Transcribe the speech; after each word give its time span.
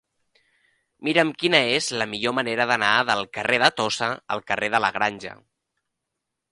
Mira'm 1.07 1.33
quina 1.43 1.59
és 1.73 1.89
la 2.03 2.07
millor 2.15 2.35
manera 2.39 2.67
d'anar 2.73 2.91
del 3.11 3.23
carrer 3.39 3.61
de 3.67 3.71
Tossa 3.83 4.11
al 4.37 4.43
carrer 4.53 4.73
de 4.77 4.83
la 4.87 4.95
Granja. 4.99 5.41